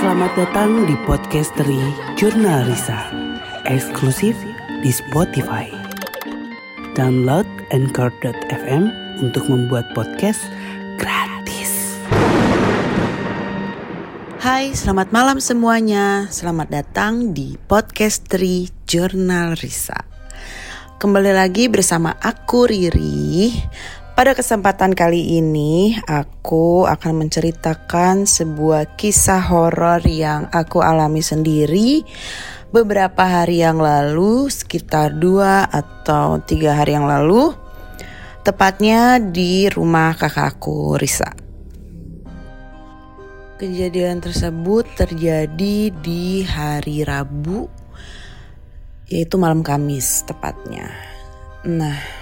[0.00, 1.76] Selamat datang di podcast dari
[2.16, 3.12] Jurnal Risa,
[3.68, 4.32] eksklusif
[4.80, 5.68] di Spotify.
[6.96, 8.88] Download Anchor.fm
[9.20, 10.40] untuk membuat podcast
[10.96, 12.00] gratis.
[14.40, 16.32] Hai, selamat malam semuanya.
[16.32, 20.00] Selamat datang di podcast dari Jurnal Risa.
[20.96, 23.52] Kembali lagi bersama aku Riri
[24.14, 32.04] pada kesempatan kali ini, aku akan menceritakan sebuah kisah horor yang aku alami sendiri
[32.70, 37.54] beberapa hari yang lalu, sekitar dua atau tiga hari yang lalu,
[38.46, 41.30] tepatnya di rumah kakakku Risa.
[43.60, 47.68] Kejadian tersebut terjadi di hari Rabu,
[49.10, 50.88] yaitu malam Kamis tepatnya.
[51.68, 52.19] Nah,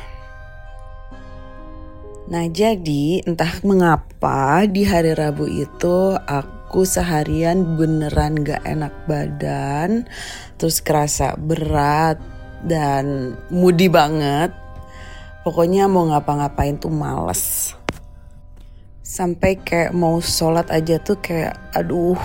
[2.28, 10.04] Nah jadi entah mengapa di hari Rabu itu aku seharian beneran gak enak badan
[10.60, 12.20] Terus kerasa berat
[12.68, 14.52] dan moody banget
[15.40, 17.72] Pokoknya mau ngapa-ngapain tuh males
[19.00, 22.20] Sampai kayak mau sholat aja tuh kayak aduh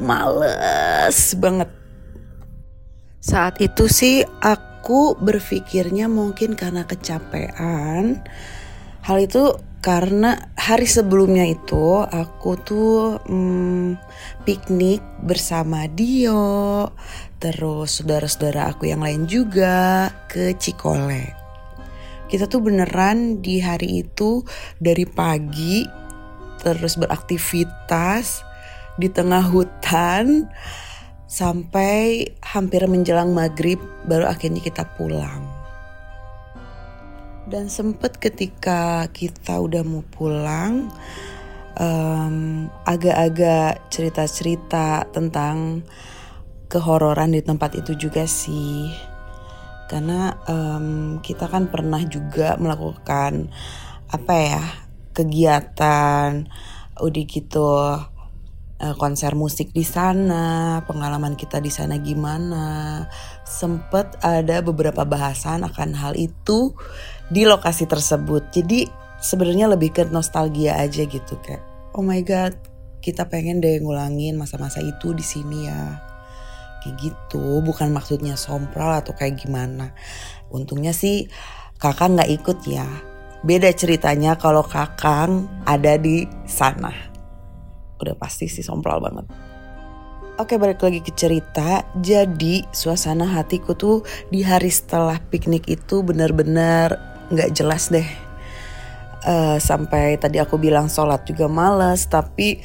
[0.00, 1.68] males banget
[3.20, 8.20] Saat itu sih aku berpikirnya mungkin karena kecapean.
[9.04, 14.00] Hal itu karena hari sebelumnya itu aku tuh hmm,
[14.48, 16.88] piknik bersama Dio,
[17.36, 21.36] terus saudara-saudara aku yang lain juga ke Cikole.
[22.32, 24.40] Kita tuh beneran di hari itu
[24.80, 25.84] dari pagi
[26.64, 28.40] terus beraktivitas
[28.96, 30.48] di tengah hutan
[31.28, 33.76] sampai hampir menjelang maghrib
[34.08, 35.53] baru akhirnya kita pulang.
[37.44, 40.88] Dan sempet ketika kita udah mau pulang,
[41.76, 45.84] um, agak-agak cerita-cerita tentang
[46.72, 48.88] kehororan di tempat itu juga sih.
[49.92, 53.52] Karena um, kita kan pernah juga melakukan
[54.08, 54.64] apa ya
[55.14, 56.48] kegiatan
[56.96, 57.68] udah gitu
[58.80, 63.04] uh, konser musik di sana, pengalaman kita di sana gimana.
[63.44, 66.74] Sempet ada beberapa bahasan akan hal itu
[67.34, 68.54] di lokasi tersebut.
[68.54, 68.86] Jadi
[69.18, 71.62] sebenarnya lebih ke nostalgia aja gitu kayak
[71.98, 72.54] oh my god,
[73.02, 75.98] kita pengen deh ngulangin masa-masa itu di sini ya.
[76.86, 79.90] Kayak gitu, bukan maksudnya sompral atau kayak gimana.
[80.54, 81.26] Untungnya sih
[81.82, 82.86] kakak nggak ikut ya.
[83.42, 87.14] Beda ceritanya kalau kakang ada di sana
[88.00, 89.26] udah pasti sih sompral banget.
[90.34, 94.02] Oke balik lagi ke cerita Jadi suasana hatiku tuh
[94.34, 98.06] di hari setelah piknik itu bener-bener gak jelas deh.
[99.24, 102.60] Uh, Sampai tadi aku bilang sholat juga males Tapi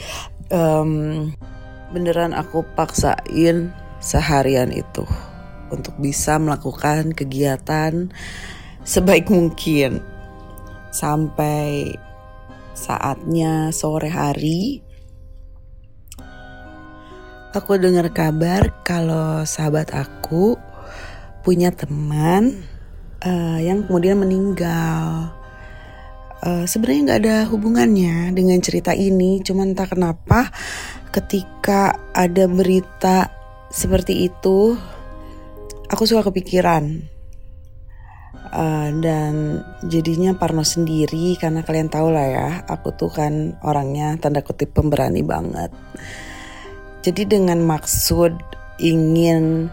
[0.52, 1.32] um,
[1.96, 3.72] beneran aku paksain
[4.04, 5.08] seharian itu
[5.72, 8.12] Untuk bisa melakukan kegiatan
[8.84, 10.04] sebaik mungkin.
[10.92, 11.96] Sampai
[12.76, 14.84] saatnya sore hari
[17.50, 20.54] aku dengar kabar kalau sahabat aku
[21.42, 22.62] punya teman
[23.24, 25.32] uh, yang kemudian meninggal.
[26.40, 30.52] Uh, Sebenarnya nggak ada hubungannya dengan cerita ini, cuman entah kenapa
[31.12, 33.28] ketika ada berita
[33.68, 34.78] seperti itu,
[35.92, 37.18] aku suka kepikiran.
[38.50, 44.42] Uh, dan jadinya Parno sendiri karena kalian tahu lah ya, aku tuh kan orangnya tanda
[44.42, 45.70] kutip pemberani banget.
[47.06, 48.34] Jadi dengan maksud
[48.82, 49.70] ingin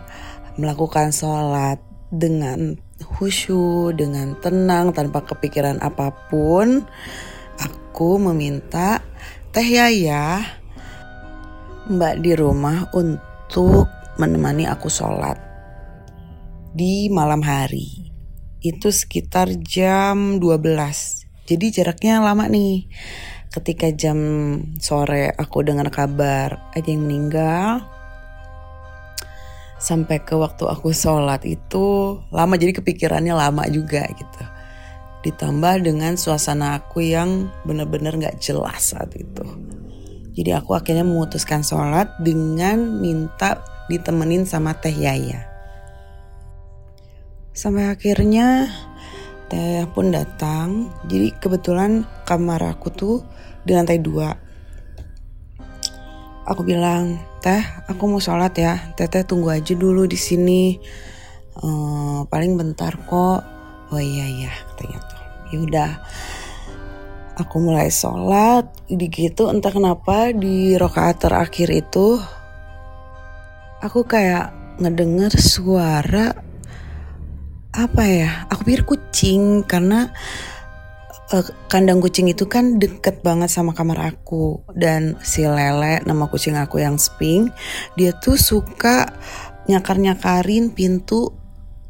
[0.60, 1.80] melakukan sholat
[2.12, 6.84] dengan khusyuk, dengan tenang, tanpa kepikiran apa pun,
[7.60, 9.04] aku meminta
[9.52, 10.44] Teh Yaya,
[11.86, 15.38] Mbak di rumah untuk menemani aku sholat
[16.76, 18.12] di malam hari.
[18.60, 21.46] Itu sekitar jam 12.
[21.46, 22.90] Jadi jaraknya lama nih
[23.56, 24.18] ketika jam
[24.76, 27.88] sore aku dengar kabar ada yang meninggal
[29.76, 34.42] sampai ke waktu aku sholat itu lama jadi kepikirannya lama juga gitu.
[35.26, 39.44] Ditambah dengan suasana aku yang benar-benar nggak jelas saat itu.
[40.36, 45.48] Jadi aku akhirnya memutuskan sholat dengan minta ditemenin sama teh Yaya.
[47.56, 48.68] Sampai akhirnya
[49.48, 50.92] teh pun datang.
[51.08, 53.16] Jadi kebetulan kamar aku tuh
[53.64, 54.30] di lantai dua.
[56.46, 58.74] Aku bilang teh aku mau sholat ya.
[58.98, 60.74] Teteh tunggu aja dulu di sini.
[61.62, 63.40] Uh, paling bentar kok.
[63.94, 65.22] Oh iya iya katanya tuh.
[65.54, 65.90] Ya udah.
[67.38, 68.66] Aku mulai sholat.
[68.90, 72.18] Di gitu entah kenapa di rokaat terakhir itu
[73.78, 74.50] aku kayak
[74.82, 76.34] ngedenger suara
[77.70, 78.50] apa ya?
[78.50, 80.10] Aku pikir kucing karena
[81.32, 84.62] uh, kandang kucing itu kan deket banget sama kamar aku.
[84.76, 87.50] Dan si Lele nama kucing aku yang Sping
[87.98, 89.10] dia tuh suka
[89.66, 91.34] nyakar-nyakarin pintu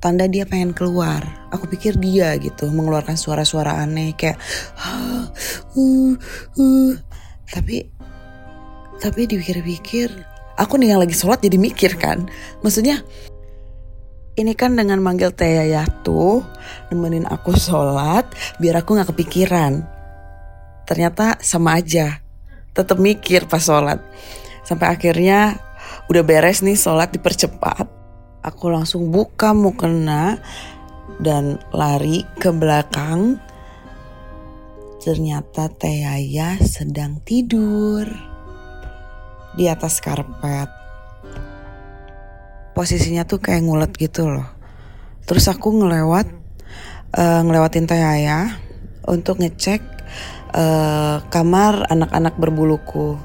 [0.00, 1.49] tanda dia pengen keluar.
[1.53, 4.38] Aku pikir dia gitu mengeluarkan suara-suara aneh kayak
[4.81, 5.27] uh,
[6.56, 6.93] uh.
[7.47, 7.88] tapi
[8.97, 10.09] tapi dipikir-pikir
[10.56, 12.29] aku nih yang lagi sholat jadi mikir kan.
[12.65, 13.05] Maksudnya
[14.37, 15.73] ini kan dengan manggil Teh
[16.05, 16.44] tuh
[16.93, 18.29] nemenin aku sholat
[18.61, 19.81] biar aku nggak kepikiran.
[20.87, 22.21] Ternyata sama aja,
[22.77, 23.99] tetap mikir pas sholat.
[24.62, 25.56] Sampai akhirnya
[26.12, 27.88] udah beres nih sholat dipercepat.
[28.44, 30.38] Aku langsung buka mukena
[31.19, 33.41] dan lari ke belakang.
[35.03, 38.06] Ternyata Teh Yayah sedang tidur
[39.56, 40.86] di atas karpet
[42.76, 44.44] posisinya tuh kayak ngulet gitu loh.
[45.25, 46.28] Terus aku ngelewat
[47.17, 48.61] uh, ngelewatin Teh Ayah
[49.08, 49.81] untuk ngecek
[50.52, 53.17] uh, kamar anak-anak berbuluku.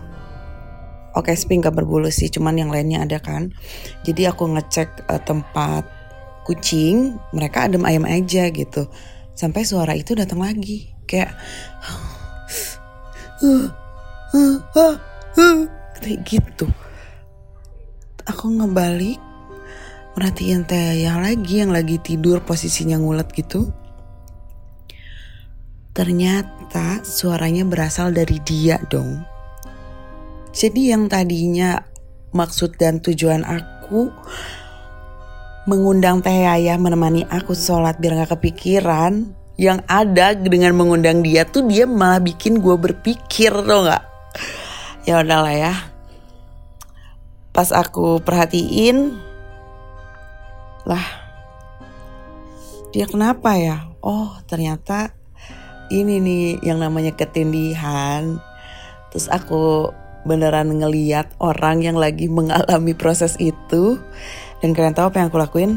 [1.12, 3.52] Oke, Sping gak berbulu sih, cuman yang lainnya ada kan.
[4.08, 5.84] Jadi aku ngecek uh, tempat
[6.48, 8.88] kucing, mereka adem ayam aja gitu.
[9.36, 11.36] Sampai suara itu datang lagi, kayak
[16.00, 16.66] kayak gitu.
[18.32, 19.20] Aku ngebalik,
[20.16, 23.72] merhatiin Teh yang lagi yang lagi tidur posisinya ngulet gitu.
[25.92, 29.24] Ternyata suaranya berasal dari dia dong.
[30.52, 31.80] Jadi yang tadinya
[32.32, 34.12] maksud dan tujuan aku
[35.68, 39.36] mengundang Teh Yaya menemani aku sholat biar gak kepikiran.
[39.60, 44.04] Yang ada dengan mengundang dia tuh dia malah bikin gue berpikir tuh gak.
[45.08, 45.74] Ya udahlah ya.
[47.52, 49.31] Pas aku perhatiin
[50.88, 51.06] lah,
[52.92, 53.88] dia kenapa ya?
[54.02, 55.14] Oh, ternyata
[55.92, 58.40] ini nih yang namanya ketindihan.
[59.12, 59.92] Terus aku
[60.24, 64.00] beneran ngeliat orang yang lagi mengalami proses itu.
[64.64, 65.72] Dan kalian tahu apa yang aku lakuin?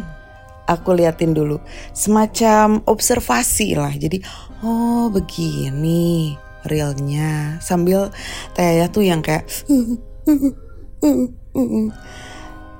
[0.65, 1.61] Aku liatin dulu.
[1.93, 3.93] Semacam observasi lah.
[3.93, 4.25] Jadi,
[4.65, 7.61] oh begini realnya.
[7.61, 8.09] Sambil
[8.57, 9.45] Taya tuh yang kayak...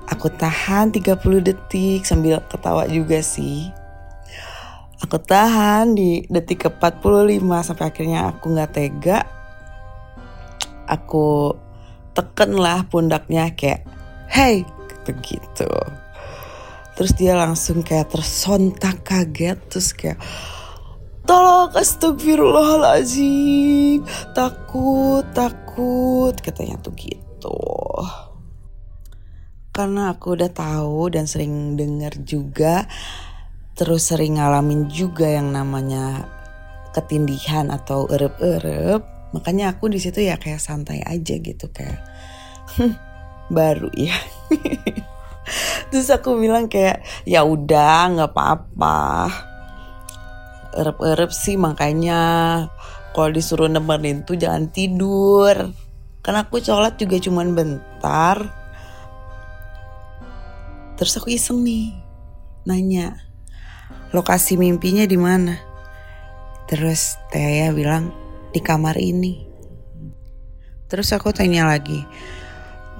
[0.05, 3.73] Aku tahan 30 detik sambil ketawa juga sih.
[5.01, 9.25] Aku tahan di detik ke 45 sampai akhirnya aku nggak tega.
[10.85, 11.57] Aku
[12.13, 13.81] teken lah pundaknya kayak,
[14.29, 14.61] hey,
[15.09, 15.65] begitu.
[16.93, 20.15] Terus dia langsung kayak tersontak kaget terus kayak,
[21.25, 24.05] tolong astagfirullahaladzim,
[24.37, 27.57] takut, takut, katanya tuh gitu
[29.75, 32.87] karena aku udah tahu dan sering denger juga
[33.75, 36.31] terus sering ngalamin juga yang namanya
[36.95, 39.03] ketindihan atau erep-erep
[39.35, 41.99] makanya aku di situ ya kayak santai aja gitu kayak
[43.49, 44.17] baru ya.
[45.93, 49.29] Terus aku bilang kayak ya udah nggak apa-apa.
[50.75, 52.21] Erep-erep sih makanya
[53.15, 55.71] kalau disuruh nemenin tuh jangan tidur.
[56.25, 58.64] Karena aku sholat juga cuman bentar
[60.95, 61.91] Terus aku iseng nih,
[62.63, 63.19] nanya,
[64.15, 65.59] lokasi mimpinya di mana?
[66.71, 68.15] Terus Taya bilang,
[68.55, 69.43] di kamar ini.
[70.87, 71.99] Terus aku tanya lagi,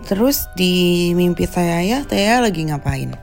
[0.04, 3.16] terus di mimpi Taya, Taya lagi ngapain?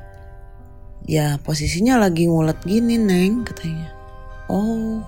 [1.05, 3.93] Ya posisinya lagi ngulet gini neng katanya.
[4.49, 5.05] Oh,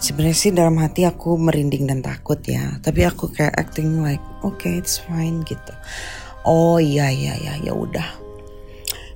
[0.00, 2.80] sebenarnya sih dalam hati aku merinding dan takut ya.
[2.80, 5.74] Tapi aku kayak acting like, okay, it's fine gitu.
[6.48, 8.27] Oh iya iya iya ya udah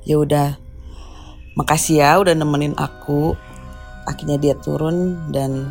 [0.06, 0.58] ya udah.
[1.52, 3.36] Makasih ya udah nemenin aku.
[4.08, 5.70] Akhirnya dia turun dan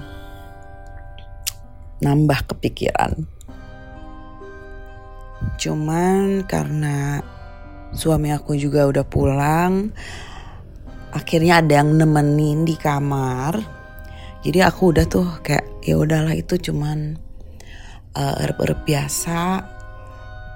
[1.99, 3.27] nambah kepikiran.
[5.57, 7.25] Cuman karena
[7.91, 9.91] suami aku juga udah pulang
[11.11, 13.59] akhirnya ada yang nemenin di kamar.
[14.41, 17.19] Jadi aku udah tuh kayak ya udahlah itu cuman
[18.17, 19.61] uh, erep-erep biasa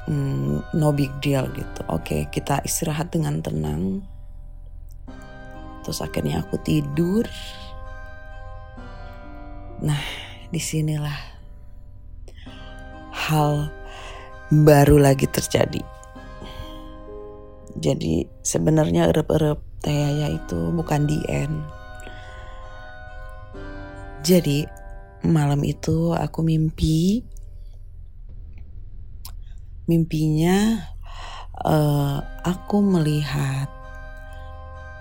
[0.07, 1.81] hmm, no big deal gitu.
[1.89, 4.01] Oke, kita istirahat dengan tenang.
[5.85, 7.25] Terus akhirnya aku tidur.
[9.85, 10.01] Nah,
[10.49, 11.19] di sinilah
[13.11, 13.69] hal
[14.49, 15.81] baru lagi terjadi.
[17.75, 21.61] Jadi sebenarnya erep-erep Tayaya itu bukan di end.
[24.25, 24.65] Jadi
[25.21, 27.21] malam itu aku mimpi
[29.85, 30.81] mimpinya
[31.61, 33.69] uh, aku melihat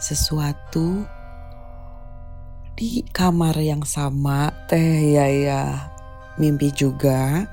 [0.01, 1.05] sesuatu
[2.77, 4.53] di kamar yang sama.
[4.69, 5.65] Teh ya ya.
[6.35, 7.47] Mimpi juga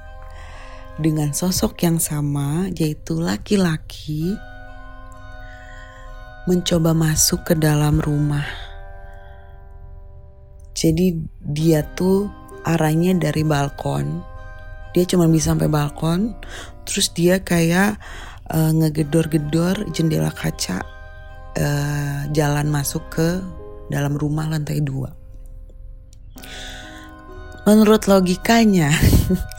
[0.98, 4.36] dengan sosok yang sama yaitu laki-laki
[6.50, 8.46] mencoba masuk ke dalam rumah.
[10.74, 11.14] Jadi
[11.46, 12.26] dia tuh
[12.66, 14.31] arahnya dari balkon.
[14.92, 16.36] Dia cuma bisa sampai balkon.
[16.88, 18.00] Terus dia kayak
[18.52, 20.84] uh, ngegedor-gedor jendela kaca
[21.56, 23.40] uh, jalan masuk ke
[23.92, 25.12] dalam rumah lantai dua.
[27.62, 28.90] Menurut logikanya,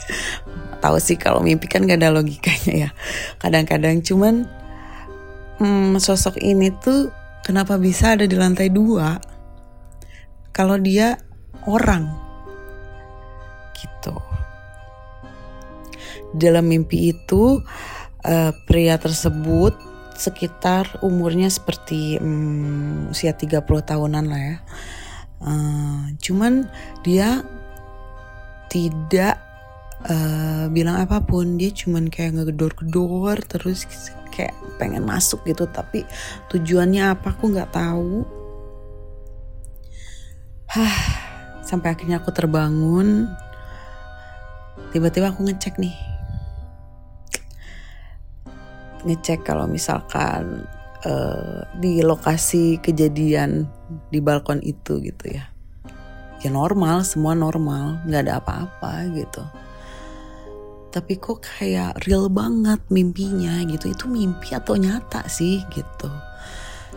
[0.83, 2.91] tahu sih kalau mimpi kan gak ada logikanya ya.
[3.39, 4.51] Kadang-kadang cuman
[5.63, 7.15] hmm, sosok ini tuh
[7.47, 9.33] kenapa bisa ada di lantai dua?
[10.53, 11.17] kalau dia
[11.65, 12.13] orang
[13.73, 14.15] gitu.
[16.33, 17.61] Dalam mimpi itu
[18.25, 19.77] uh, pria tersebut
[20.17, 24.57] sekitar umurnya seperti um, usia 30 tahunan lah ya.
[25.43, 26.71] Uh, cuman
[27.03, 27.43] dia
[28.71, 29.37] tidak
[30.07, 33.85] uh, bilang apa pun, dia cuman kayak ngegedor-gedor terus
[34.33, 36.09] kayak pengen masuk gitu tapi
[36.49, 38.25] tujuannya apa aku nggak tahu
[40.73, 40.97] Hah,
[41.61, 43.29] sampai akhirnya aku terbangun.
[44.89, 46.12] Tiba-tiba aku ngecek nih.
[49.03, 50.67] Ngecek kalau misalkan
[51.07, 53.67] uh, di lokasi kejadian
[54.11, 55.51] di balkon itu gitu ya.
[56.43, 59.43] Ya normal, semua normal, nggak ada apa-apa gitu.
[60.93, 63.95] Tapi kok kayak real banget mimpinya gitu.
[63.95, 66.11] Itu mimpi atau nyata sih gitu.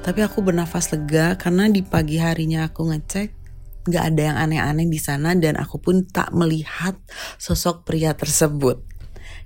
[0.02, 3.46] Tapi aku bernafas lega karena di pagi harinya aku ngecek
[3.86, 6.98] Gak ada yang aneh-aneh di sana dan aku pun tak melihat
[7.38, 8.82] sosok pria tersebut.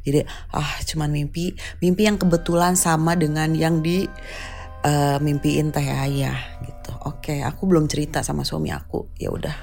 [0.09, 4.09] Jadi ah cuman mimpi, mimpi yang kebetulan sama dengan yang di
[4.83, 6.91] uh, mimpiin teh ayah gitu.
[7.05, 9.13] Oke, aku belum cerita sama suami aku.
[9.21, 9.57] Ya udah.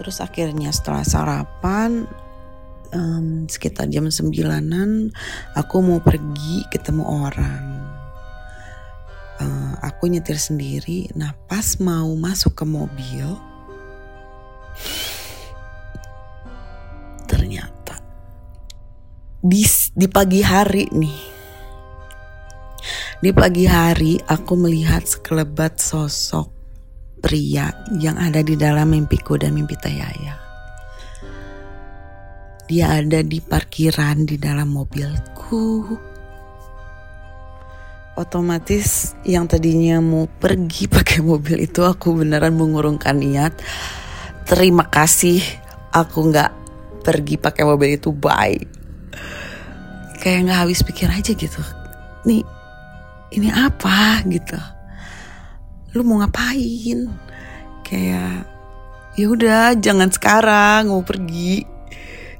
[0.00, 2.08] Terus akhirnya setelah sarapan
[2.94, 5.10] um, sekitar jam sembilanan
[5.54, 7.64] aku mau pergi ketemu orang
[9.40, 11.10] uh, aku nyetir sendiri.
[11.16, 13.26] Nah pas mau masuk ke mobil,
[17.28, 17.79] ternyata
[19.40, 19.64] di
[19.96, 21.18] di pagi hari nih,
[23.24, 26.52] di pagi hari aku melihat sekelebat sosok
[27.24, 30.36] pria yang ada di dalam mimpiku dan mimpi Tayaya.
[32.68, 35.88] Dia ada di parkiran di dalam mobilku.
[38.20, 43.56] Otomatis yang tadinya mau pergi pakai mobil itu aku beneran mengurungkan niat.
[44.44, 45.40] Terima kasih
[45.96, 46.52] aku nggak
[47.00, 48.12] pergi pakai mobil itu.
[48.12, 48.79] Bye
[50.20, 51.64] kayak nggak habis pikir aja gitu.
[52.28, 52.44] Nih
[53.32, 54.60] ini apa gitu?
[55.96, 57.08] Lu mau ngapain?
[57.82, 58.46] Kayak
[59.16, 61.64] ya udah jangan sekarang mau pergi.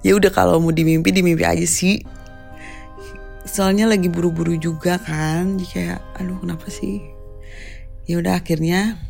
[0.05, 2.05] Ya udah kalau mau dimimpi dimimpi aja sih.
[3.49, 7.03] Soalnya lagi buru-buru juga kan jadi kayak aduh kenapa sih?
[8.07, 9.01] Ya udah akhirnya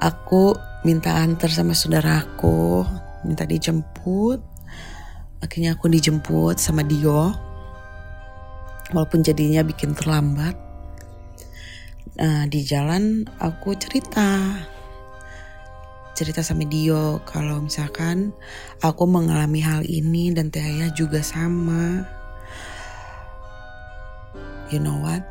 [0.00, 2.86] aku minta antar sama saudaraku
[3.26, 4.55] minta dijemput
[5.42, 7.34] akhirnya aku dijemput sama Dio.
[8.94, 10.54] Walaupun jadinya bikin terlambat.
[12.16, 14.62] Nah di jalan aku cerita.
[16.16, 18.32] Cerita sama Dio kalau misalkan
[18.80, 20.64] aku mengalami hal ini dan Teh
[20.94, 22.06] juga sama.
[24.72, 25.26] You know what?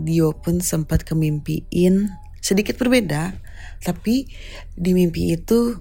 [0.00, 2.08] Dio pun sempat kemimpiin
[2.40, 3.36] sedikit berbeda,
[3.84, 4.26] tapi
[4.72, 5.76] di mimpi itu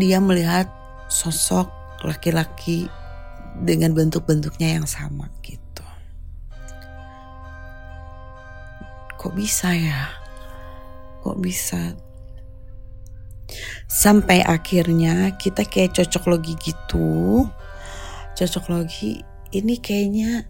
[0.00, 0.79] dia melihat
[1.10, 1.68] sosok
[2.06, 2.88] laki-laki
[3.60, 5.84] dengan bentuk-bentuknya yang sama gitu.
[9.20, 10.08] Kok bisa ya?
[11.20, 11.92] Kok bisa?
[13.90, 17.44] Sampai akhirnya kita kayak cocok logi gitu.
[18.38, 19.20] Cocok logi
[19.52, 20.46] ini kayaknya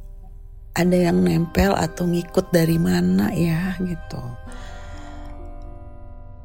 [0.77, 4.23] ada yang nempel atau ngikut dari mana ya gitu.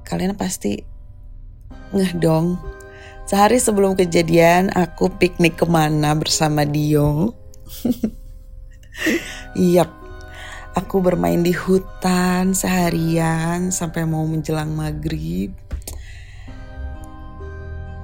[0.01, 0.81] Kalian pasti
[1.93, 2.57] ngeh dong.
[3.25, 7.34] Sehari sebelum kejadian aku piknik ke mana bersama Dio.
[9.58, 9.89] Yap,
[10.77, 15.58] aku bermain di hutan seharian sampai mau menjelang maghrib.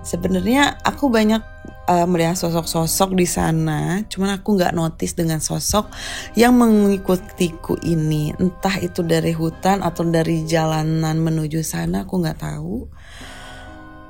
[0.01, 1.45] Sebenarnya aku banyak
[1.85, 5.93] uh, melihat sosok-sosok di sana, cuman aku nggak notice dengan sosok
[6.33, 8.33] yang mengikutiku ini.
[8.41, 12.89] Entah itu dari hutan atau dari jalanan menuju sana, aku nggak tahu.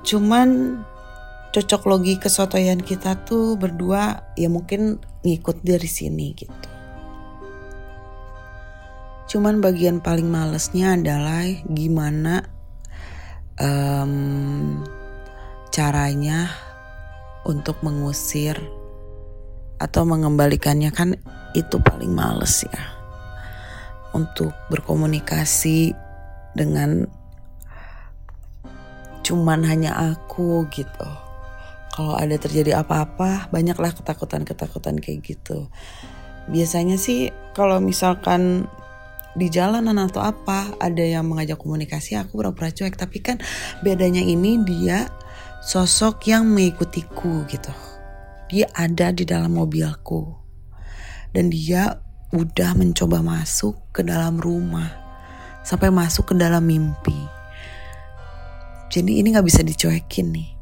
[0.01, 0.82] cuman
[1.51, 6.70] cocok logi kesotoyan kita tuh berdua ya mungkin ngikut dari sini gitu.
[9.27, 12.48] Cuman bagian paling malesnya adalah gimana
[13.60, 14.84] um,
[15.72, 16.51] caranya
[17.43, 18.55] untuk mengusir
[19.79, 21.20] atau mengembalikannya kan
[21.51, 22.84] itu paling males ya.
[24.12, 25.96] Untuk berkomunikasi
[26.55, 27.08] dengan
[29.24, 31.30] cuman hanya aku gitu
[31.91, 35.67] kalau ada terjadi apa-apa banyaklah ketakutan-ketakutan kayak gitu.
[36.48, 38.65] Biasanya sih kalau misalkan
[39.36, 42.95] di jalanan atau apa ada yang mengajak komunikasi aku pura-pura cuek.
[42.95, 43.38] Tapi kan
[43.83, 45.12] bedanya ini dia
[45.60, 47.75] sosok yang mengikutiku gitu.
[48.48, 50.39] Dia ada di dalam mobilku.
[51.31, 52.00] Dan dia
[52.31, 55.00] udah mencoba masuk ke dalam rumah.
[55.63, 57.15] Sampai masuk ke dalam mimpi.
[58.91, 60.61] Jadi ini nggak bisa dicuekin nih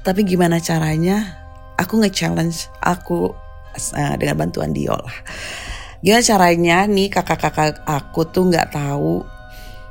[0.00, 1.36] tapi gimana caranya?
[1.76, 3.32] Aku nge-challenge aku
[3.76, 5.18] uh, dengan bantuan Dio lah.
[6.00, 9.24] Gimana caranya nih kakak-kakak aku tuh nggak tahu,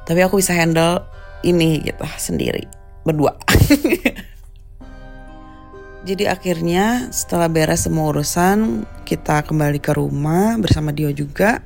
[0.10, 1.06] tapi aku bisa handle
[1.46, 2.66] ini gitu sendiri
[3.06, 3.38] berdua.
[6.10, 11.62] Jadi akhirnya setelah beres semua urusan, kita kembali ke rumah bersama Dio juga.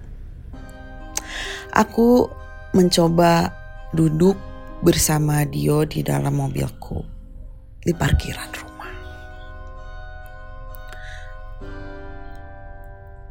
[1.72, 2.28] Aku
[2.76, 3.56] mencoba
[3.96, 4.36] duduk
[4.84, 7.13] bersama Dio di dalam mobilku
[7.84, 8.94] di parkiran rumah.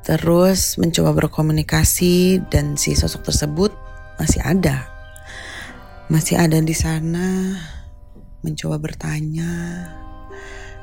[0.05, 3.73] Terus mencoba berkomunikasi dan si sosok tersebut
[4.21, 4.87] masih ada.
[6.13, 7.57] Masih ada di sana
[8.43, 9.87] mencoba bertanya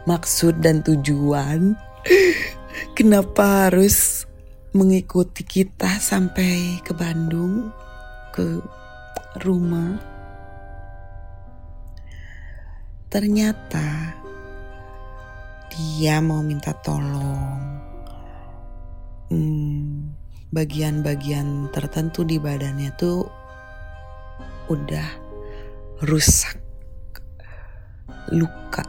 [0.07, 1.75] maksud dan tujuan
[2.97, 4.23] kenapa harus
[4.71, 7.69] mengikuti kita sampai ke Bandung
[8.31, 8.63] ke
[9.43, 10.08] rumah
[13.09, 14.13] Ternyata
[15.73, 17.57] dia mau minta tolong.
[19.33, 20.13] Hmm,
[20.53, 23.25] bagian-bagian tertentu di badannya tuh
[24.69, 25.09] udah
[26.05, 26.53] rusak,
[28.29, 28.85] luka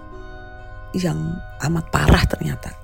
[0.93, 2.77] yang amat parah ternyata.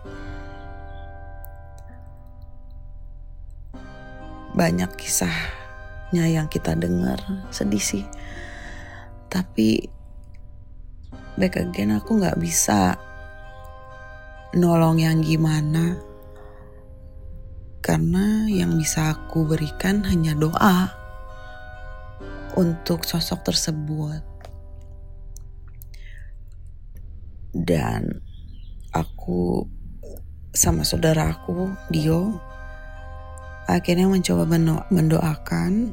[4.57, 7.21] Banyak kisahnya yang kita dengar
[7.53, 8.05] sedih sih,
[9.29, 9.96] tapi
[11.37, 12.97] back again aku nggak bisa
[14.57, 16.01] nolong yang gimana.
[17.85, 20.91] Karena yang bisa aku berikan hanya doa
[22.59, 24.25] untuk sosok tersebut.
[27.55, 28.11] Dan
[28.91, 29.65] aku
[30.57, 32.41] sama saudara aku Dio
[33.69, 34.49] akhirnya mencoba
[34.89, 35.93] mendoakan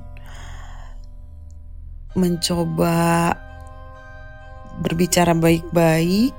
[2.15, 2.97] mencoba
[4.81, 6.33] berbicara baik-baik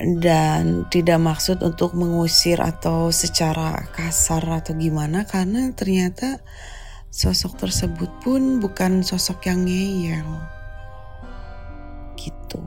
[0.00, 6.40] dan tidak maksud untuk mengusir atau secara kasar atau gimana karena ternyata
[7.12, 10.30] sosok tersebut pun bukan sosok yang ngeyel.
[12.16, 12.60] Gitu.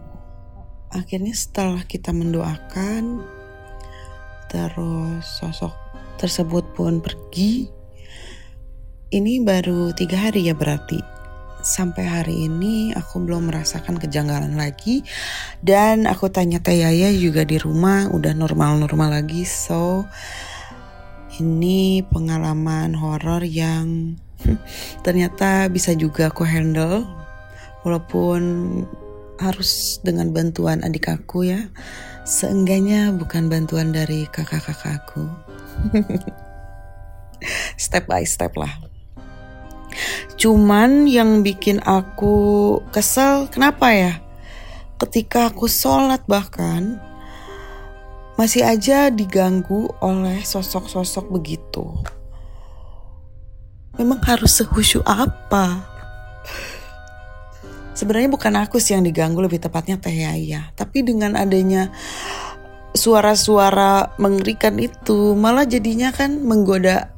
[0.93, 3.25] Akhirnya setelah kita mendoakan
[4.53, 5.73] terus sosok
[6.21, 7.65] tersebut pun pergi
[9.09, 11.12] ini baru tiga hari ya berarti
[11.63, 15.01] sampai hari ini aku belum merasakan kejanggalan lagi.
[15.63, 19.47] Dan aku tanya Teh Yaya juga di rumah udah normal-normal lagi.
[19.47, 20.05] So
[21.39, 24.19] ini pengalaman horor yang
[25.07, 27.07] ternyata bisa juga aku handle.
[27.87, 28.43] Walaupun
[29.41, 31.71] harus dengan bantuan adik aku ya.
[32.23, 35.27] Seenggaknya bukan bantuan dari kakak-kakakku
[37.83, 38.92] step by step lah
[40.39, 44.13] Cuman yang bikin aku kesel kenapa ya?
[44.97, 47.01] Ketika aku sholat bahkan
[48.33, 51.85] masih aja diganggu oleh sosok-sosok begitu.
[53.93, 55.85] Memang harus sehusu apa?
[57.93, 60.73] Sebenarnya bukan aku sih yang diganggu lebih tepatnya Teh Yaya.
[60.73, 61.93] Tapi dengan adanya
[62.97, 67.13] suara-suara mengerikan itu malah jadinya kan menggoda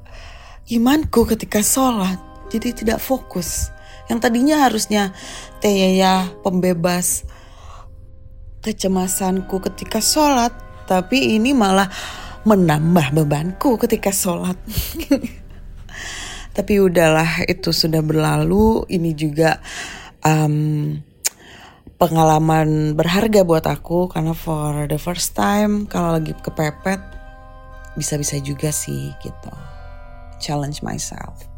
[0.68, 3.74] imanku ketika sholat jadi tidak fokus.
[4.06, 5.14] Yang tadinya harusnya
[5.62, 7.26] Teyaya pembebas
[8.62, 10.54] kecemasanku ketika sholat,
[10.86, 11.90] tapi ini malah
[12.46, 14.58] menambah bebanku ketika sholat.
[16.58, 18.86] tapi udahlah itu sudah berlalu.
[18.90, 19.62] Ini juga
[20.26, 20.98] um,
[22.02, 27.02] pengalaman berharga buat aku karena for the first time kalau lagi kepepet
[27.94, 29.52] bisa-bisa juga sih gitu.
[30.42, 31.55] Challenge myself.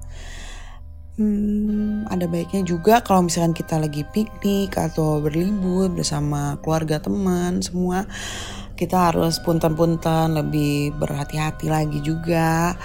[1.17, 8.06] Hmm, ada baiknya juga kalau misalkan kita lagi piknik atau berlibur bersama keluarga teman semua
[8.77, 12.77] kita harus punten-punten lebih berhati-hati lagi juga.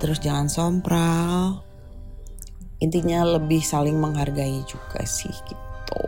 [0.00, 1.60] Terus jangan sompral.
[2.80, 6.06] Intinya lebih saling menghargai juga sih gitu.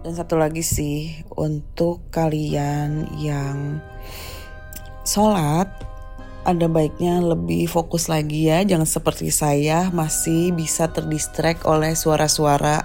[0.00, 3.84] Dan satu lagi sih untuk kalian yang
[5.04, 5.68] sholat
[6.44, 8.60] ada baiknya lebih fokus lagi ya.
[8.62, 12.84] Jangan seperti saya masih bisa terdistract oleh suara-suara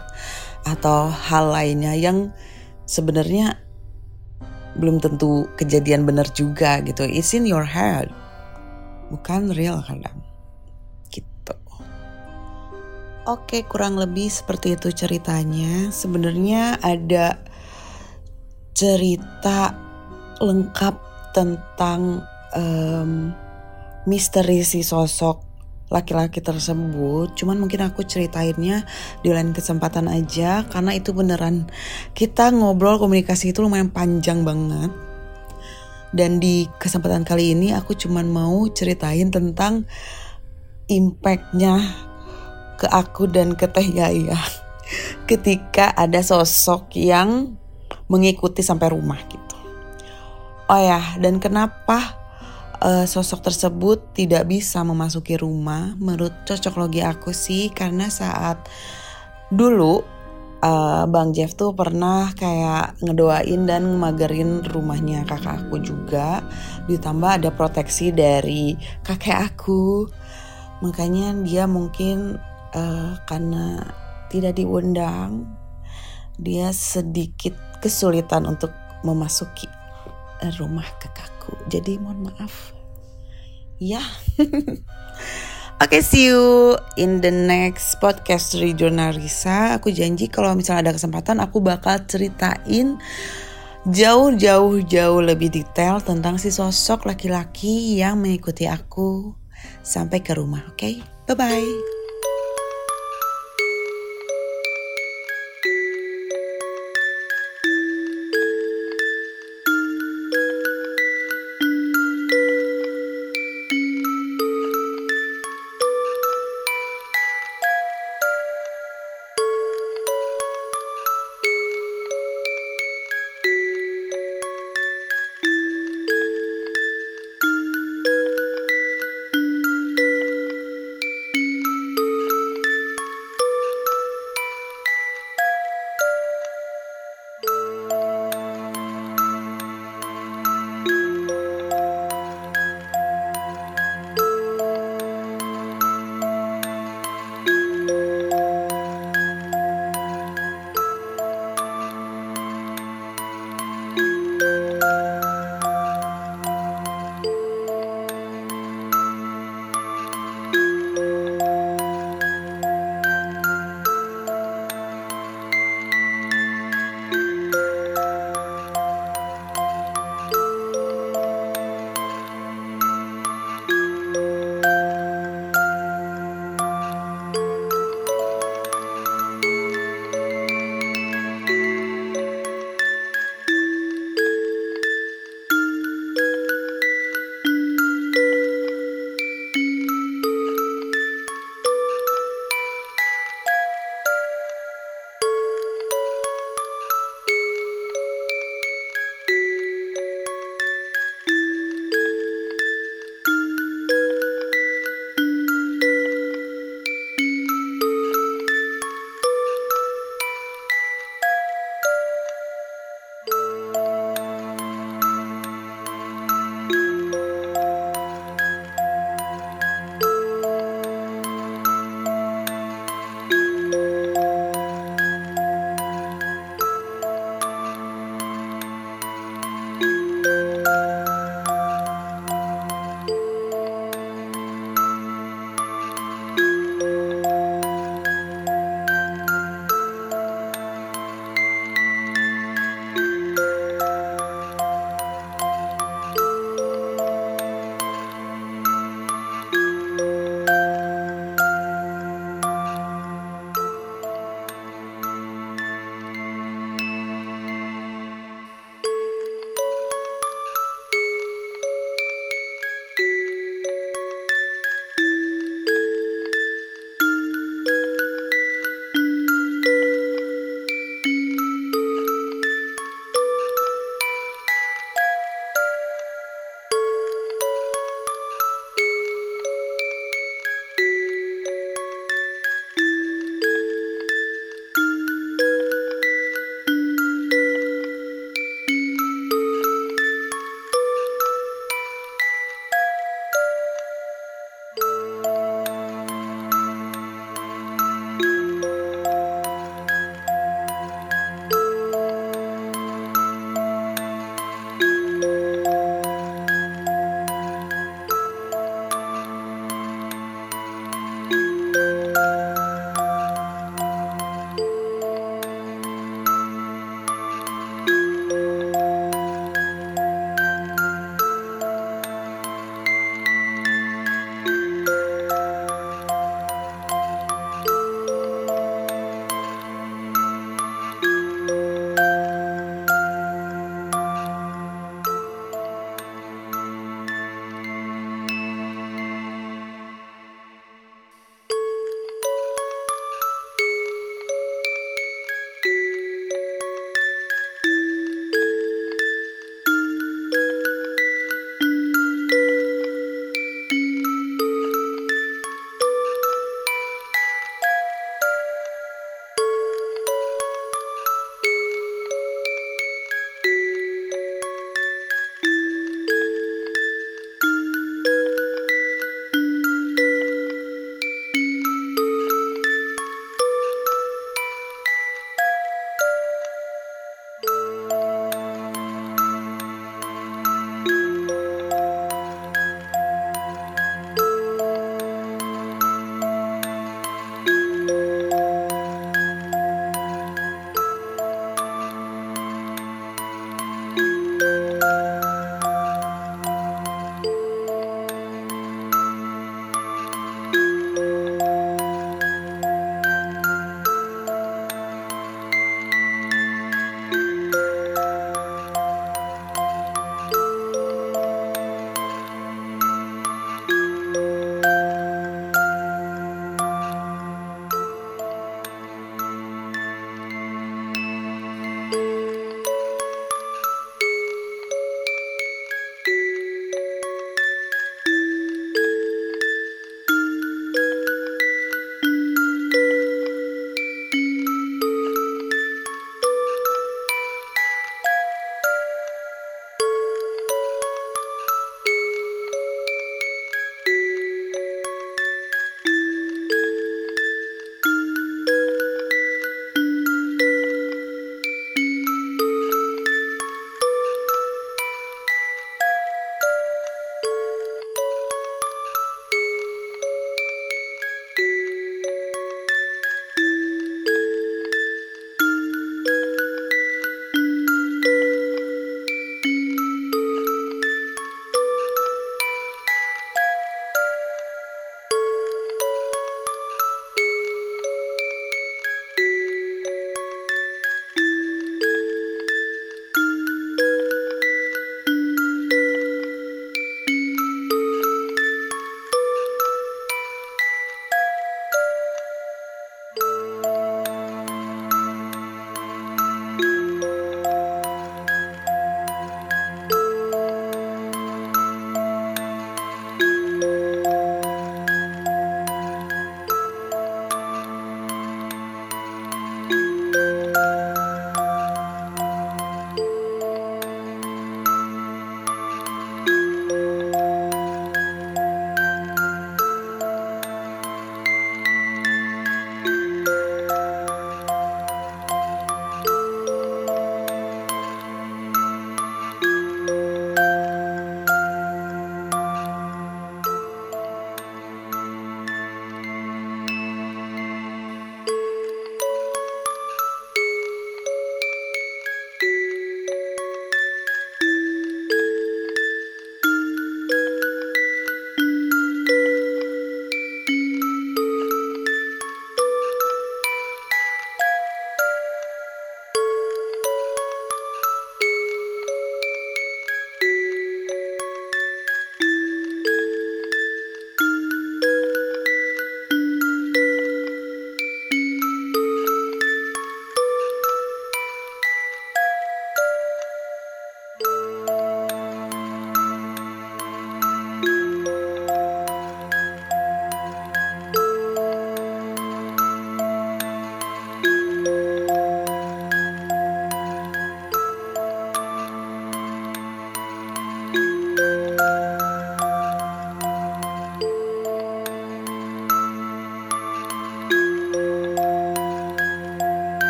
[0.63, 2.31] atau hal lainnya yang
[2.87, 3.59] sebenarnya
[4.79, 7.03] belum tentu kejadian benar juga gitu.
[7.03, 8.09] It's in your head
[9.11, 10.23] bukan real kadang.
[11.11, 11.55] Gitu.
[13.27, 15.91] Oke kurang lebih seperti itu ceritanya.
[15.91, 17.41] Sebenarnya ada
[18.71, 19.75] cerita
[20.39, 20.95] lengkap
[21.35, 22.23] tentang
[22.55, 23.35] um,
[24.09, 25.49] misteri si sosok
[25.89, 27.33] laki-laki tersebut.
[27.37, 28.85] Cuman mungkin aku ceritainnya
[29.25, 31.69] di lain kesempatan aja karena itu beneran
[32.13, 34.93] kita ngobrol komunikasi itu lumayan panjang banget.
[36.09, 39.85] Dan di kesempatan kali ini aku cuman mau ceritain tentang
[40.89, 41.85] impactnya
[42.81, 44.37] ke aku dan ke Teh Yaya.
[45.29, 47.53] Ketika ada sosok yang
[48.09, 49.57] mengikuti sampai rumah gitu.
[50.69, 52.18] Oh ya dan kenapa
[52.83, 55.95] uh, sosok tersebut tidak bisa memasuki rumah.
[55.99, 58.65] Menurut cocok logi aku sih karena saat
[59.51, 60.03] dulu
[60.63, 66.43] uh, Bang Jeff tuh pernah kayak ngedoain dan magerin rumahnya kakak aku juga.
[66.87, 70.07] Ditambah ada proteksi dari kakek aku.
[70.79, 72.39] Makanya dia mungkin
[72.75, 73.83] uh, karena
[74.29, 75.59] tidak diundang
[76.39, 77.51] dia sedikit
[77.83, 78.71] kesulitan untuk
[79.03, 79.67] memasuki
[80.55, 80.87] rumah
[81.49, 81.69] kakakku.
[81.69, 82.73] Jadi mohon maaf.
[83.79, 84.03] Ya.
[85.79, 88.75] Oke, okay, see you in the next podcast dari
[89.15, 89.79] Risa.
[89.79, 92.99] Aku janji kalau misalnya ada kesempatan aku bakal ceritain
[93.87, 99.31] jauh-jauh jauh lebih detail tentang si sosok laki-laki yang mengikuti aku
[99.79, 100.67] sampai ke rumah.
[100.67, 100.95] Oke, okay?
[101.31, 101.98] bye-bye.